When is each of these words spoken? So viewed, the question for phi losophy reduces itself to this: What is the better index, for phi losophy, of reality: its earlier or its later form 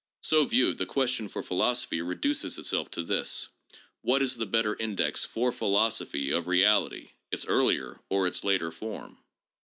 So 0.23 0.45
viewed, 0.45 0.79
the 0.79 0.87
question 0.87 1.27
for 1.29 1.43
phi 1.43 1.53
losophy 1.53 2.01
reduces 2.03 2.57
itself 2.57 2.89
to 2.89 3.03
this: 3.03 3.49
What 4.01 4.23
is 4.23 4.35
the 4.35 4.47
better 4.47 4.75
index, 4.75 5.25
for 5.25 5.51
phi 5.51 5.67
losophy, 5.67 6.35
of 6.35 6.47
reality: 6.47 7.11
its 7.31 7.45
earlier 7.45 7.99
or 8.09 8.25
its 8.25 8.43
later 8.43 8.71
form 8.71 9.19